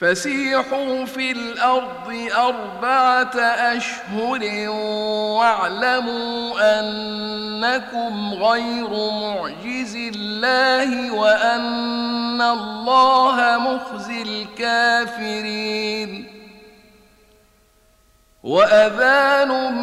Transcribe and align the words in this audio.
فسيحوا 0.00 1.04
في 1.04 1.32
الأرض 1.32 2.28
أربعة 2.36 3.40
أشهر 3.76 4.68
واعلموا 5.38 6.80
أنكم 6.80 8.34
غير 8.34 9.10
معجز 9.10 9.96
الله 9.96 11.12
وأن 11.12 12.40
الله 12.40 13.58
مخزي 13.58 14.22
الكافرين. 14.22 16.26
وأذان 18.42 19.74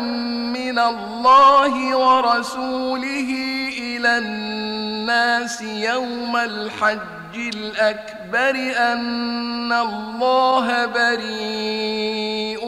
من 0.53 0.79
الله 0.79 1.97
ورسوله 1.97 3.29
إلى 3.77 4.17
الناس 4.17 5.61
يوم 5.61 6.37
الحج 6.37 7.16
الأكبر 7.37 8.55
أن 8.77 9.73
الله 9.73 10.85
بريء 10.85 12.65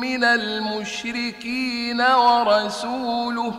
من 0.00 0.24
المشركين 0.24 2.00
ورسوله. 2.00 3.54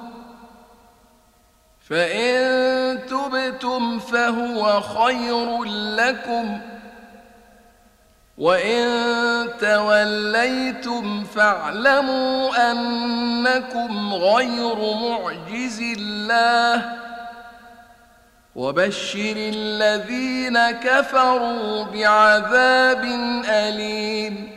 فإن 1.90 3.00
تبتم 3.08 4.00
فهو 4.00 4.82
خير 4.82 5.64
لكم 5.96 6.60
وإن 8.38 8.88
توليتم 9.60 11.24
فاعلموا 11.24 12.72
أنكم 12.72 14.14
غير 14.14 14.76
معجز 14.76 15.82
الله. 15.82 17.07
وبشر 18.58 19.34
الذين 19.38 20.72
كفروا 20.72 21.84
بعذاب 21.84 23.04
أليم. 23.46 24.52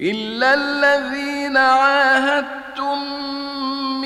إلا 0.00 0.54
الذين 0.54 1.56
عاهدتم 1.56 2.98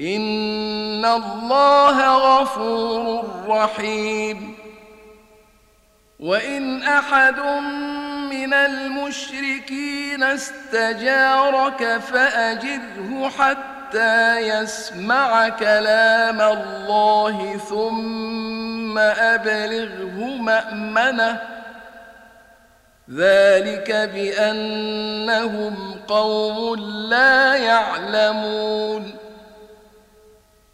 إن 0.00 1.04
الله 1.04 2.16
غفور 2.16 3.24
رحيم 3.48 4.54
وإن 6.20 6.82
أحد 6.82 7.38
من 8.30 8.54
المشركين 8.54 10.22
استجارك 10.22 11.98
فأجره 11.98 13.28
حتى 13.38 14.38
يسمع 14.38 15.48
كلام 15.48 16.40
الله 16.40 17.56
ثم 17.56 18.98
أبلغه 18.98 20.36
مأمنه 20.36 21.40
ذلك 23.10 23.92
بأنهم 24.14 25.76
قوم 26.08 26.74
لا 27.10 27.54
يعلمون 27.54 29.23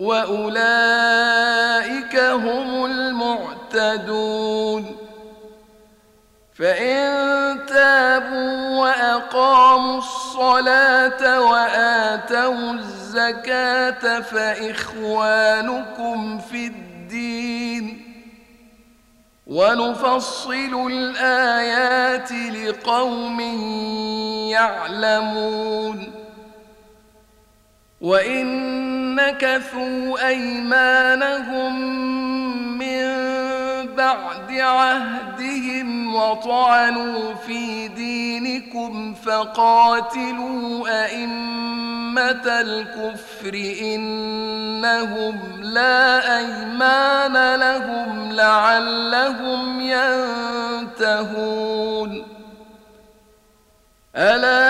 واولئك 0.00 0.96
هم 2.16 2.84
المعتدون 2.84 4.30
فان 6.54 7.66
تابوا 7.66 8.80
واقاموا 8.80 9.98
الصلاه 9.98 11.40
واتوا 11.40 12.72
الزكاه 12.72 14.20
فاخوانكم 14.20 15.58
في 16.38 16.66
الدين 16.66 18.06
ونفصل 19.46 20.86
الايات 20.90 22.32
لقوم 22.32 23.40
يعلمون 24.50 26.19
وان 28.00 29.14
نكثوا 29.14 30.28
ايمانهم 30.28 31.80
من 32.78 33.30
بعد 33.96 34.52
عهدهم 34.52 36.14
وطعنوا 36.14 37.34
في 37.34 37.88
دينكم 37.88 39.14
فقاتلوا 39.14 40.88
أئمة 41.04 42.60
الكفر 42.60 43.54
إنهم 43.82 45.40
لا 45.62 46.38
أيمان 46.38 47.54
لهم 47.54 48.32
لعلهم 48.32 49.80
ينتهون 51.00 51.60
ألا 54.16 54.69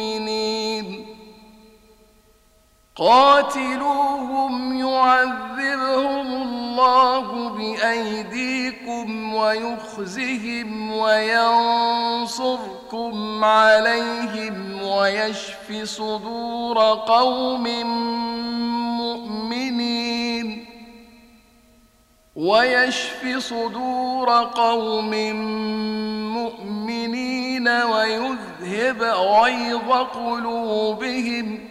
قاتلوهم 3.01 4.77
يعذبهم 4.79 6.27
الله 6.41 7.49
بأيديكم 7.49 9.33
ويخزهم 9.33 10.91
وينصركم 10.91 12.65
عليهم 13.45 14.81
ويشف 14.83 15.83
صدور 15.83 16.77
قوم 16.93 17.63
مؤمنين 18.97 20.65
ويشف 22.35 23.37
صدور 23.37 24.29
قوم 24.43 25.11
مؤمنين 26.33 27.67
ويذهب 27.67 29.01
غيظ 29.03 29.91
قلوبهم 29.91 31.70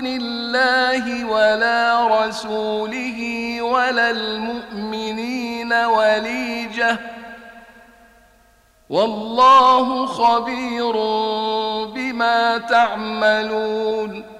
دون 0.00 0.06
الله 0.06 1.24
ولا 1.24 2.06
رسوله 2.24 3.18
ولا 3.62 4.10
المؤمنين 4.10 5.72
وليجة. 5.72 6.96
والله 8.90 10.06
خبير 10.06 10.92
بما 11.94 12.58
تعملون. 12.58 14.39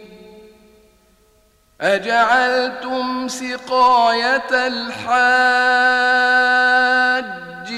أجعلتم 1.81 3.27
سقاية 3.27 4.67
الحاج 4.67 5.01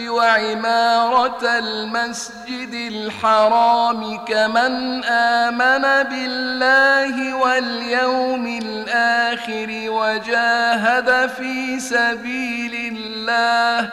وعمارة 0.10 1.44
المسجد 1.44 2.74
الحرام 2.74 4.26
كمن 4.26 5.04
آمن 5.04 6.10
بالله 6.10 7.36
واليوم 7.36 8.60
الآخر 8.64 9.68
وجاهد 9.88 11.30
في 11.30 11.80
سبيل 11.80 12.98
الله 12.98 13.90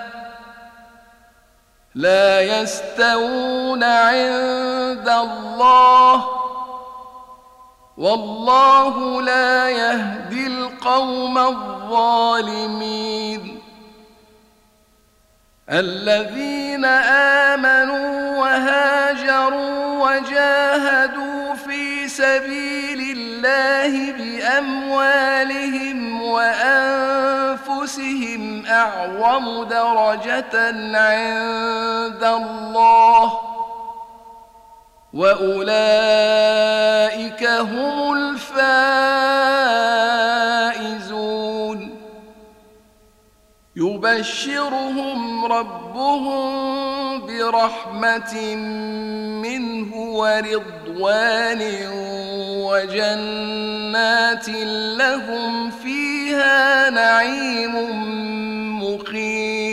لا 1.95 2.41
يستوون 2.41 3.85
عند 3.85 5.09
الله 5.09 6.50
والله 8.00 9.23
لا 9.23 9.69
يهدي 9.69 10.47
القوم 10.47 11.38
الظالمين. 11.38 12.80
الذين 15.71 16.85
آمنوا 17.54 18.38
وهاجروا 18.38 20.09
وجاهدوا 20.09 21.54
في 21.54 22.09
سبيل 22.09 23.16
الله 23.19 24.12
بأموالهم 24.12 25.99
وأنفسهم 26.23 27.23
أعظم 28.66 29.64
درجة 29.64 30.69
عند 30.97 32.25
الله 32.25 33.40
ۖ. 33.47 33.50
واولئك 35.14 36.31
هم 37.45 38.12
الفائزون 38.12 38.61
يبشرهم 43.76 45.45
ربهم 45.45 46.50
برحمه 47.26 48.55
منه 49.43 49.97
ورضوان 49.97 51.62
وجنات 52.71 54.49
لهم 54.99 55.71
فيها 55.71 56.90
نعيم 56.90 57.75
مقيم 58.83 59.70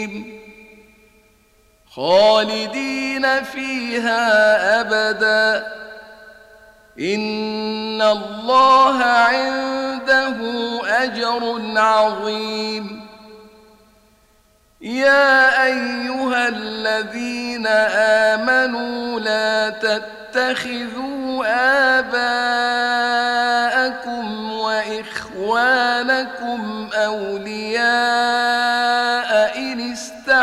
خالدين 1.98 3.44
فيها 3.44 4.82
أبدا. 4.82 5.68
إن 7.00 8.02
الله 8.02 9.04
عنده 9.04 10.38
أجر 11.04 11.62
عظيم. 11.76 13.08
يا 14.82 15.64
أيها 15.66 16.48
الذين 16.48 17.68
آمنوا 18.38 19.20
لا 19.20 19.70
تتخذوا 19.70 21.18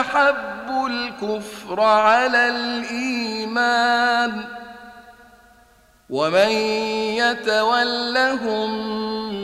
استحبوا 0.01 0.89
الكفر 0.89 1.81
على 1.81 2.49
الإيمان 2.49 4.45
ومن 6.11 6.49
يتولهم 7.19 8.71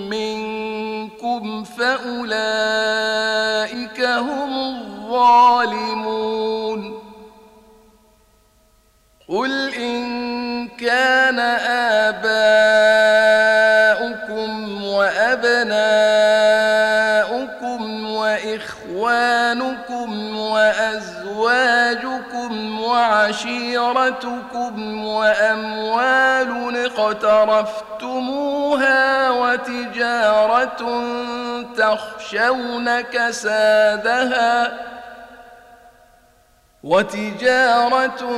منكم 0.09 1.65
فأولئك 1.65 2.41
هم 4.01 4.59
الظالمون 5.11 6.21
قل 9.29 9.75
إن 9.75 10.69
كان 10.69 11.39
آباؤكم 12.09 12.70
وعشيرتكم 23.21 25.05
وأموال 25.05 26.77
اقترفتموها 26.87 28.41
وتجارة 29.31 30.83
تخشون 31.77 33.01
كسادها 33.01 34.69
ۖ 34.69 35.00
وتجارة 36.83 38.31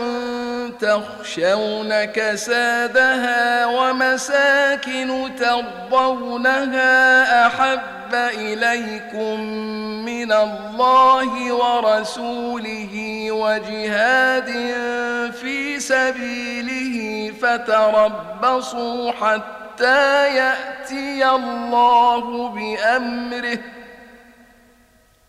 تخشون 0.81 2.05
كسادها 2.05 3.67
ومساكن 3.67 5.31
ترضونها 5.39 6.87
أحب 7.47 8.15
إليكم 8.15 9.41
من 10.05 10.33
الله 10.33 11.53
ورسوله 11.53 13.27
وجهاد 13.31 14.51
في 15.33 15.81
سبيله 15.81 17.33
فتربصوا 17.43 19.13
حتى 19.13 20.37
يأتي 20.37 21.29
الله 21.29 22.49
بأمره 22.49 23.59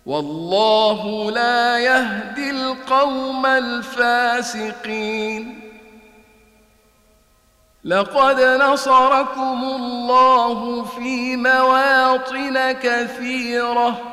والله 0.06 1.32
لا 1.32 1.80
يهدي 1.80 2.50
القوم 2.50 3.46
الفاسقين. 3.46 4.94
لقد 7.84 8.42
نصركم 8.42 9.64
الله 9.64 10.84
في 10.84 11.36
مواطن 11.36 12.72
كثيرة. 12.72 14.13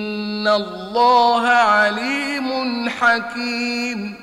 الله 0.55 1.47
عليم 1.47 2.89
حكيم. 2.89 4.15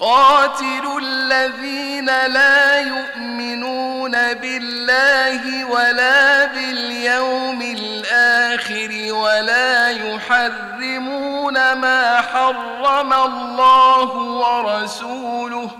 قاتل 0.00 0.98
الذين 1.02 2.06
لا 2.06 2.80
يؤمنون 2.80 4.12
بالله 4.12 5.64
ولا 5.64 6.44
باليوم 6.44 7.62
الآخر 7.62 9.12
ولا 9.14 9.88
يحرمون 9.90 11.72
ما 11.72 12.20
حرم 12.20 13.12
الله 13.12 14.16
ورسوله 14.16 15.70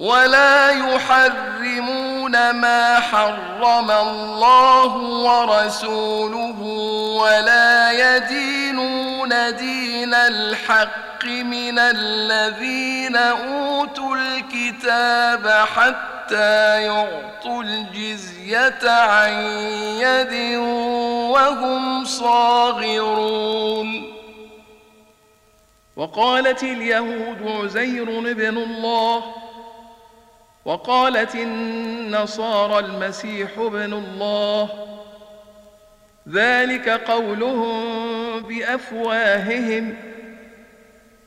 ولا 0.00 0.70
يحرمون 0.70 2.50
ما 2.50 3.00
حرم 3.00 3.90
الله 3.90 4.96
ورسوله 4.96 6.60
ولا 7.20 7.92
يدينون 7.92 9.56
دين 9.56 10.14
الحق 10.14 11.24
من 11.24 11.78
الذين 11.78 13.16
أوتوا 13.16 14.16
الكتاب 14.16 15.48
حتى 15.48 16.82
يعطوا 16.82 17.62
الجزية 17.62 18.90
عن 18.90 19.32
يد 20.00 20.56
وهم 21.28 22.04
صاغرون. 22.04 23.40
وقالت 25.96 26.62
اليهود 26.62 27.42
عزير 27.42 28.04
بن 28.20 28.58
الله 28.58 29.49
وقالت 30.64 31.34
النصارى 31.34 32.78
المسيح 32.78 33.58
ابن 33.58 33.92
الله. 33.92 34.68
ذلك 36.28 36.88
قولهم 36.88 37.80
بأفواههم. 38.40 39.96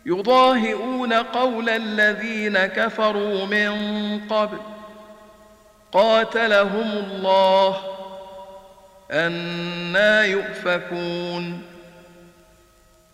يضاهئون 0.06 1.14
قول 1.14 1.70
الذين 1.70 2.58
كفروا 2.66 3.46
من 3.46 3.72
قبل. 4.30 4.58
قاتلهم 5.92 6.92
الله. 6.92 7.78
أنا 9.12 10.26
يؤفكون. 10.26 11.73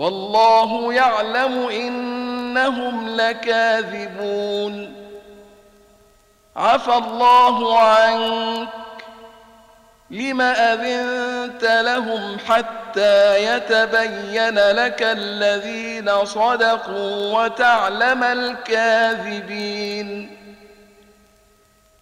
والله 0.00 0.94
يعلم 0.94 1.68
إنهم 1.68 3.08
لكاذبون. 3.08 4.94
عفى 6.56 6.94
الله 6.94 7.78
عنك. 7.78 8.68
لم 10.10 10.40
أذنت 10.40 11.64
لهم 11.64 12.38
حتى 12.48 13.44
يتبين 13.44 14.58
لك 14.58 15.02
الذين 15.02 16.24
صدقوا 16.24 17.44
وتعلم 17.44 18.24
الكاذبين؟ 18.24 19.60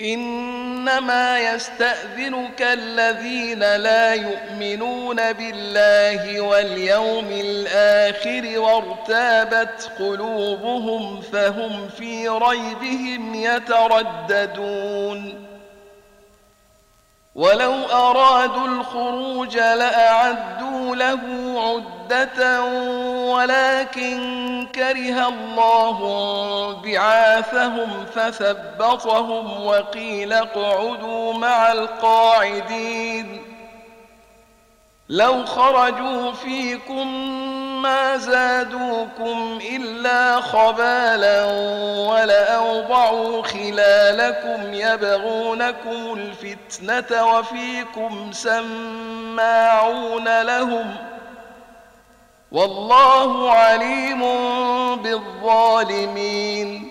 إنما 0.00 1.38
يستأذنك 1.38 2.62
الذين 2.62 3.58
لا 3.58 4.14
يؤمنون 4.14 5.32
بالله 5.32 6.40
واليوم 6.40 7.26
الآخر 7.30 8.58
وارتابت 8.58 9.90
قلوبهم 9.98 11.20
فهم 11.20 11.88
في 11.88 12.28
ريبهم 12.28 13.34
يترددون. 13.34 14.68
ولو 17.38 17.74
أرادوا 17.92 18.66
الخروج 18.66 19.56
لأعدوا 19.56 20.96
له 20.96 21.20
عدة 21.56 22.62
ولكن 23.32 24.18
كره 24.74 25.28
الله 25.28 25.98
بعاثهم 26.84 28.04
فثبطهم 28.14 29.66
وقيل 29.66 30.32
اقعدوا 30.32 31.34
مع 31.34 31.72
القاعدين. 31.72 33.42
لو 35.08 35.44
خرجوا 35.44 36.32
فيكم 36.32 37.08
ما 37.82 38.16
زادوكم 38.16 39.58
إلا 39.70 40.40
خبالا 40.40 41.44
ولأوضعوا 42.10 43.42
خلالكم 43.42 44.74
يبغونكم 44.74 46.14
الفتنة 46.14 47.26
وفيكم 47.38 48.32
سماعون 48.32 50.42
لهم 50.42 50.94
والله 52.52 53.52
عليم 53.52 54.20
بالظالمين 55.02 56.90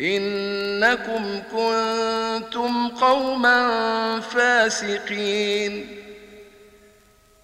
إنكم 0.00 1.42
كنتم 1.52 2.88
قوما 2.88 4.20
فاسقين. 4.20 5.96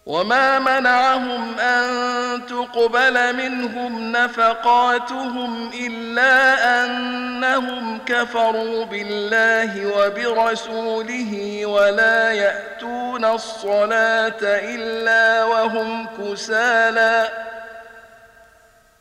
وما 0.06 0.58
منعهم 0.58 1.58
أن 1.60 1.86
تقبل 2.46 3.36
منهم 3.36 4.12
نفقاتهم 4.12 5.70
إلا 5.86 6.84
أنهم 6.84 7.98
كفروا 8.06 8.84
بالله 8.84 9.98
وبرسوله 9.98 11.62
ولا 11.66 12.32
يأتون 12.32 13.24
الصلاة 13.24 14.42
إلا 14.42 15.44
وهم 15.44 16.06
كسالى. 16.06 17.28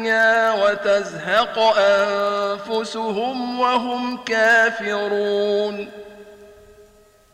الدنيا 0.00 0.52
وتزهق 0.64 1.58
أنفسهم 1.78 3.60
وهم 3.60 4.16
كافرون. 4.16 5.88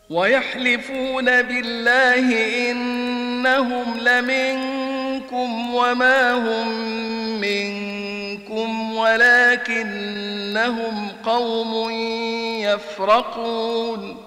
ويحلفون 0.09 1.41
بالله 1.41 2.27
إنهم 2.71 3.99
لمنكم 3.99 5.75
وما 5.75 6.31
هم 6.33 6.67
منكم 7.41 8.95
ولكنهم 8.95 10.27
قوم 11.25 11.89
يفرقون. 12.61 14.26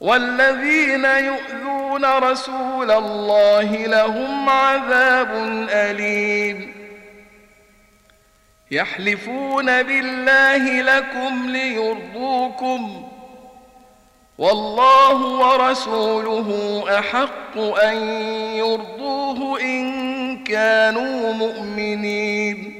والذين 0.00 1.04
يؤذون 1.04 2.04
رسول 2.04 2.90
الله 2.90 3.76
لهم 3.76 4.48
عذاب 4.48 5.30
أليم. 5.70 6.74
يحلفون 8.70 9.82
بالله 9.82 10.82
لكم 10.82 11.50
ليرضوكم. 11.50 13.08
والله 14.38 15.16
ورسوله 15.16 16.84
أحق 16.98 17.58
أن 17.58 17.96
يرضوه 18.56 19.60
إن 19.60 20.44
كانوا 20.44 21.32
مؤمنين. 21.32 22.79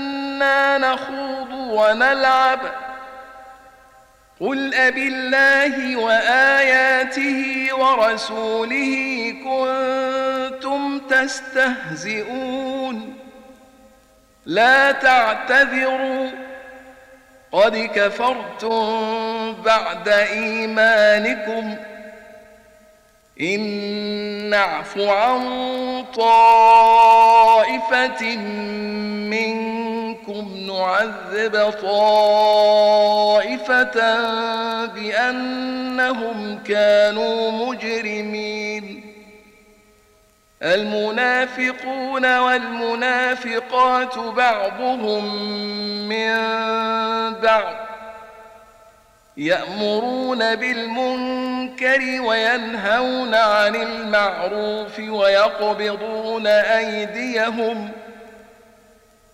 نخوض 0.77 1.51
ونلعب. 1.51 2.59
قل 4.41 4.73
أبالله 4.73 5.95
وآياته 5.95 7.69
ورسوله 7.73 9.33
كنتم 9.43 10.99
تستهزئون. 10.99 13.15
لا 14.45 14.91
تعتذروا. 14.91 16.29
قد 17.51 17.89
كفرتم 17.95 19.53
بعد 19.53 20.09
إيمانكم. 20.09 21.75
إن 23.41 23.59
نعف 24.49 24.97
عن 24.97 25.41
طائفة 26.15 28.35
منكم 29.29 29.80
نعذب 30.67 31.73
طائفة 31.81 32.25
بأنهم 34.85 36.59
كانوا 36.63 37.51
مجرمين 37.51 39.11
المنافقون 40.63 42.37
والمنافقات 42.37 44.17
بعضهم 44.17 45.35
من 46.09 46.33
بعض 47.33 47.75
يأمرون 49.37 50.55
بالمنكر 50.55 52.21
وينهون 52.21 53.35
عن 53.35 53.75
المعروف 53.75 54.99
ويقبضون 54.99 56.47
أيديهم 56.47 57.89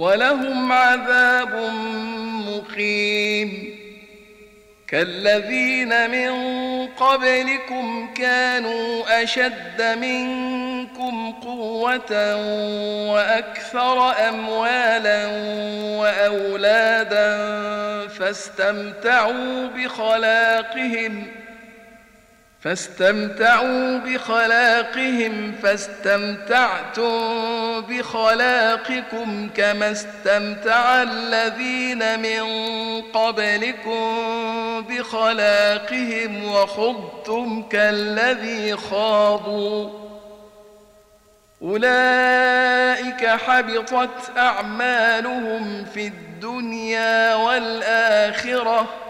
ولهم 0.00 0.72
عذاب 0.72 1.72
مقيم. 2.48 3.80
كالذين 4.88 6.10
من 6.10 6.32
قبلكم 6.86 8.14
كانوا 8.14 9.22
أشد 9.22 9.82
منكم 9.82 11.32
قوة 11.32 12.36
وأكثر 13.12 14.12
أموالا 14.28 15.26
وأولادا 15.98 17.36
فاستمتعوا 18.08 19.66
بخلاقهم 19.66 21.26
ۖ 21.36 21.39
فاستمتعوا 22.60 23.98
بخلاقهم 23.98 25.54
فاستمتعتم 25.62 27.10
بخلاقكم 27.80 29.48
كما 29.56 29.90
استمتع 29.90 31.02
الذين 31.02 32.20
من 32.20 32.42
قبلكم 33.02 34.04
بخلاقهم 34.88 36.44
وخضتم 36.44 37.62
كالذي 37.62 38.76
خاضوا. 38.76 39.90
أولئك 41.62 43.26
حبطت 43.26 44.36
أعمالهم 44.36 45.84
في 45.94 46.06
الدنيا 46.06 47.34
والآخرة. 47.34 49.09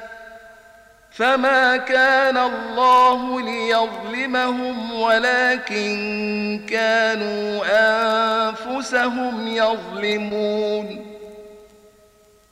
فما 1.11 1.77
كان 1.77 2.37
الله 2.37 3.41
ليظلمهم 3.41 4.93
ولكن 4.93 6.61
كانوا 6.69 7.61
انفسهم 8.49 9.47
يظلمون 9.47 11.05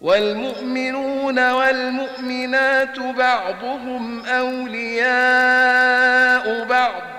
والمؤمنون 0.01 1.51
والمؤمنات 1.51 2.99
بعضهم 2.99 4.25
اولياء 4.25 5.05
بعض 6.65 7.18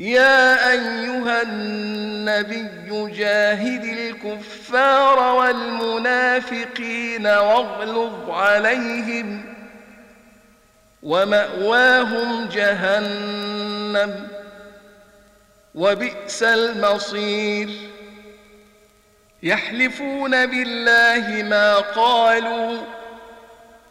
يا 0.00 0.70
أيها 0.72 1.42
النبي 1.42 3.12
جاهد 3.16 3.84
الكفار 3.84 5.18
والمنافقين 5.36 7.26
واغلظ 7.26 8.30
عليهم 8.30 9.44
ومأواهم 11.02 12.48
جهنم 12.48 14.28
وبئس 15.74 16.42
المصير. 16.42 17.68
يحلفون 19.42 20.46
بالله 20.46 21.42
ما 21.42 21.74
قالوا 21.74 22.99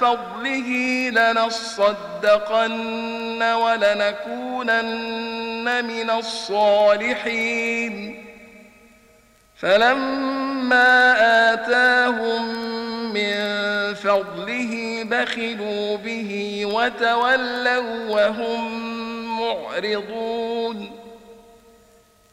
فضله 0.00 0.70
لنصدقن 1.10 2.72
ولنكونن 3.42 4.86
من 5.84 6.10
الصالحين. 6.10 7.94
فلما 9.56 11.12
آتاهم 11.52 12.54
من 13.12 13.34
فضله 13.94 15.04
بخلوا 15.04 15.96
به 15.96 16.62
وتولوا 16.66 18.10
وهم 18.10 18.60
معرضون. 19.40 20.99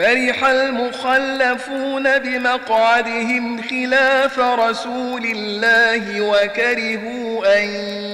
فرح 0.00 0.44
المخلفون 0.44 2.18
بمقعدهم 2.18 3.62
خلاف 3.62 4.38
رسول 4.38 5.24
الله 5.24 6.20
وكرهوا 6.20 7.58
أن 7.58 7.68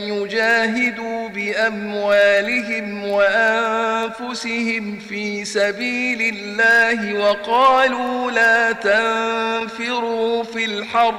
يجاهدوا 0.08 1.28
بأموالهم 1.28 3.08
وأنفسهم 3.08 4.98
في 4.98 5.44
سبيل 5.44 6.34
الله 6.34 7.18
وقالوا 7.18 8.30
لا 8.30 8.72
تنفروا 8.72 10.42
في 10.42 10.64
الحر. 10.64 11.14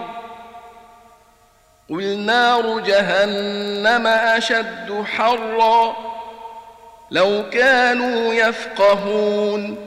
قل 1.89 2.18
نار 2.18 2.80
جهنم 2.80 4.07
أشد 4.07 5.03
حرا. 5.05 5.95
لو 7.11 7.43
كانوا 7.51 8.34
يفقهون. 8.34 9.86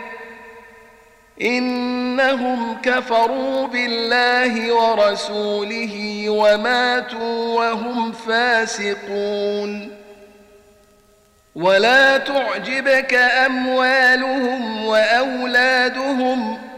إنهم 1.41 2.77
كفروا 2.83 3.67
بالله 3.67 4.73
ورسوله 4.73 6.25
وماتوا 6.29 7.55
وهم 7.55 8.11
فاسقون. 8.11 10.01
ولا 11.55 12.17
تعجبك 12.17 13.13
أموالهم 13.45 14.85
وأولادهم 14.85 16.70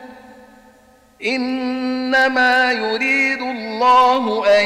إنما 1.26 2.72
يريد 2.72 3.42
الله 3.42 4.46
أن 4.60 4.66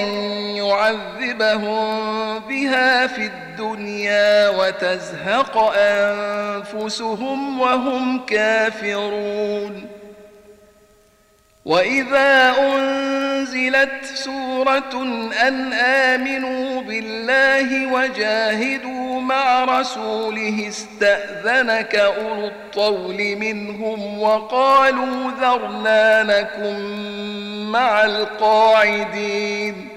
يعذبهم 0.55 2.39
بها 2.39 3.07
في 3.07 3.25
الدنيا 3.25 4.49
وتزهق 4.49 5.57
أنفسهم 5.77 7.59
وهم 7.59 8.25
كافرون. 8.25 9.96
وإذا 11.67 12.55
أنزلت 12.59 14.05
سورة 14.05 15.03
أن 15.47 15.73
آمنوا 15.73 16.81
بالله 16.81 17.93
وجاهدوا 17.93 19.21
مع 19.21 19.63
رسوله 19.63 20.65
استأذنك 20.67 21.95
أولو 21.95 22.47
الطول 22.47 23.35
منهم 23.35 24.19
وقالوا 24.21 25.31
ذرنا 25.41 26.23
لكم 26.23 26.79
مع 27.71 28.03
القاعدين 28.05 29.96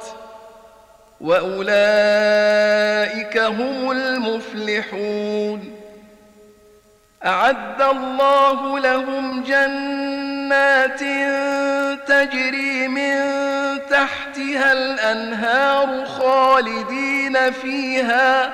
وأولئك 1.21 1.77
هم 3.37 3.91
المفلحون. 3.91 5.75
أعد 7.25 7.81
الله 7.81 8.79
لهم 8.79 9.43
جنات 9.43 10.99
تجري 12.07 12.87
من 12.87 13.21
تحتها 13.89 14.71
الأنهار 14.71 16.05
خالدين 16.05 17.51
فيها. 17.51 18.53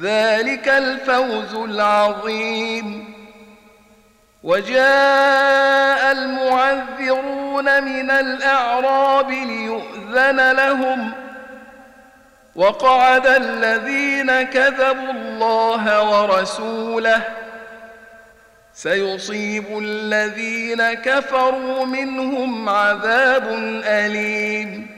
ذلك 0.00 0.68
الفوز 0.68 1.54
العظيم. 1.54 3.14
وجاء 4.42 6.12
المعذرون 6.12 7.84
من 7.84 8.10
الأعراب 8.10 9.30
ليؤذن 10.18 10.52
لهم 10.52 11.12
وقعد 12.56 13.26
الذين 13.26 14.42
كذبوا 14.42 15.10
الله 15.12 16.02
ورسوله 16.10 17.22
سيصيب 18.74 19.78
الذين 19.78 20.92
كفروا 20.94 21.86
منهم 21.86 22.68
عذاب 22.68 23.48
أليم 23.84 24.97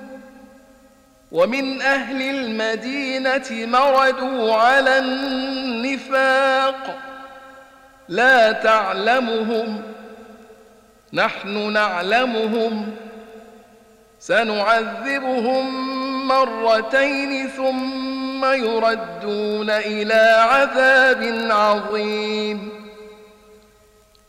ومن 1.31 1.81
أهل 1.81 2.21
المدينة 2.21 3.47
مردوا 3.51 4.53
على 4.53 4.97
النفاق. 4.97 6.99
لا 8.09 8.51
تعلمهم 8.51 9.81
نحن 11.13 11.73
نعلمهم. 11.73 12.95
سنعذبهم 14.19 15.65
مرتين 16.27 17.47
ثم 17.47 18.45
يردون 18.45 19.69
إلى 19.69 20.45
عذاب 20.49 21.47
عظيم. 21.51 22.80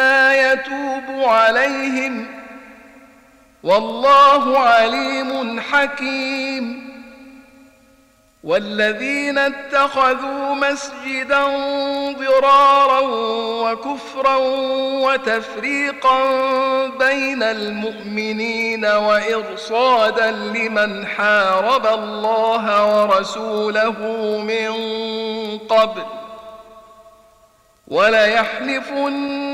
يتوب 0.00 1.28
عليهم 1.28 2.26
والله 3.62 4.58
عليم 4.58 5.60
حكيم 5.60 6.94
والذين 8.44 9.38
اتخذوا 9.38 10.54
مسجدا 10.54 11.44
ضرارا 12.12 13.00
وكفرا 13.64 14.36
وتفريقا 15.04 16.18
بين 16.86 17.42
المؤمنين 17.42 18.84
وإرصادا 18.84 20.30
لمن 20.30 21.06
حارب 21.06 21.86
الله 21.86 22.96
ورسوله 23.00 23.98
من 24.38 24.72
قبل 25.58 26.02
وليحلفن 27.88 29.53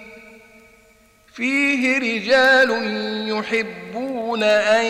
فيه 1.33 1.97
رجال 1.97 2.69
يحبون 3.29 4.43
أن 4.43 4.85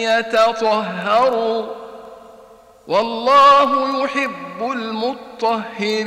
يتطهروا 0.00 1.66
والله 2.88 4.04
يحب 4.04 4.72
المطهرين. 5.52 6.06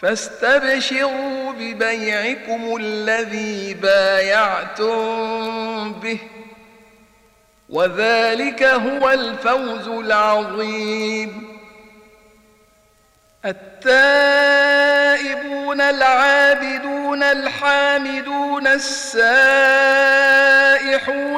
فاستبشروا 0.00 1.52
ببيعكم 1.52 2.76
الذي 2.80 3.74
بايعتم 3.74 4.92
به. 5.92 6.18
وذلك 7.68 8.62
هو 8.62 9.10
الفوز 9.10 9.88
العظيم. 9.88 11.55
التائبون 13.46 14.66
العابدون 15.80 17.22
الحامدون 17.22 18.66
السائحون 18.66 19.46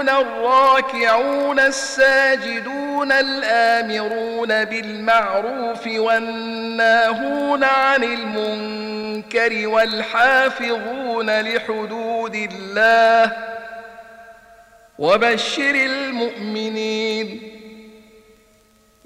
الراكعون 0.08 1.60
الساجدون 1.60 3.12
الآمرون 3.12 4.64
بالمعروف 4.64 5.86
والناهون 5.86 7.64
عن 7.64 8.04
المنكر 8.04 9.68
والحافظون 9.68 11.40
لحدود 11.40 12.34
الله 12.34 13.32
وبشر 14.98 15.74
المؤمنين 15.74 17.57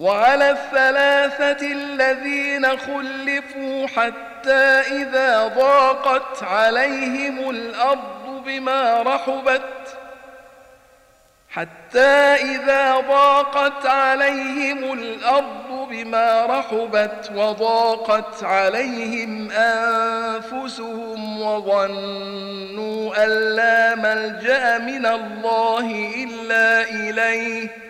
وعلى 0.00 0.50
الثلاثة 0.50 1.72
الذين 1.72 2.66
خلفوا 2.66 3.86
حتى 3.86 4.80
إذا 5.02 5.46
ضاقت 5.46 6.42
عليهم 6.42 7.50
الأرض 7.50 8.42
بما 8.46 9.02
رحبت 9.02 9.96
حتى 11.50 12.34
إذا 12.34 12.96
ضاقت 12.96 13.86
عليهم 13.86 14.92
الأرض 14.92 15.88
بما 15.90 16.46
رحبت 16.46 17.30
وضاقت 17.34 18.44
عليهم 18.44 19.50
أنفسهم 19.50 21.40
وظنوا 21.40 23.24
أن 23.24 23.56
لا 23.56 23.94
ملجأ 23.94 24.78
من 24.78 25.06
الله 25.06 26.14
إلا 26.16 26.82
إليه. 26.82 27.89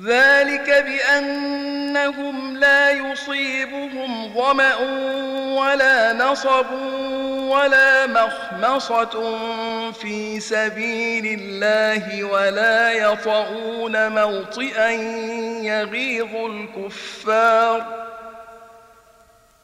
ذلك 0.00 0.84
بأنهم 0.86 2.56
لا 2.56 2.90
يصيبهم 2.90 4.34
ظمأ 4.34 4.74
ولا 5.60 6.12
نصب 6.12 6.66
ولا 7.48 8.06
مخمصة 8.06 9.38
في 9.92 10.40
سبيل 10.40 11.40
الله 11.40 12.24
ولا 12.24 12.92
يطعون 12.92 14.08
موطئا 14.08 14.90
يغيظ 15.62 16.34
الكفار 16.36 18.11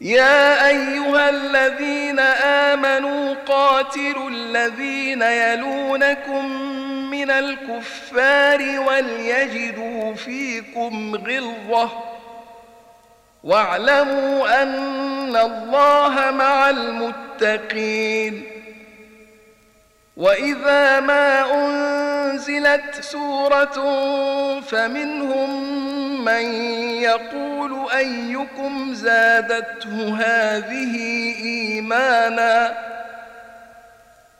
يا 0.00 0.68
أيها 0.68 1.28
الذين 1.28 2.18
آمنوا 2.44 3.34
قاتلوا 3.34 4.30
الذين 4.30 5.22
يلونكم 5.22 6.46
من 7.10 7.30
الكفار 7.30 8.80
وليجدوا 8.86 10.14
فيكم 10.14 11.14
غلظة 11.14 11.90
واعلموا 13.44 14.62
أن 14.62 15.36
الله 15.36 16.30
مع 16.30 16.70
المتقين. 16.70 18.57
وإذا 20.18 21.00
ما 21.00 21.54
أنزلت 21.54 22.94
سورة 23.00 23.74
فمنهم 24.60 25.74
من 26.24 26.42
يقول 27.02 27.90
أيكم 27.96 28.94
زادته 28.94 30.16
هذه 30.18 30.96
إيماناً 31.42 32.88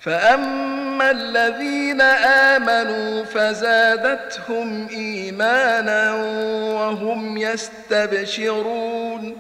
فأما 0.01 1.11
الذين 1.11 2.01
آمنوا 2.01 3.25
فزادتهم 3.25 4.89
إيمانا 4.89 6.15
وهم 6.75 7.39
يستبشرون 7.39 9.39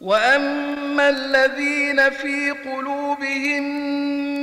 وأما 0.00 1.08
الذين 1.08 2.10
في 2.10 2.50
قلوبهم 2.50 4.01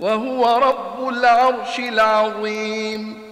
وهو 0.00 0.58
رب 0.58 1.08
العرش 1.08 1.78
العظيم. 1.78 3.27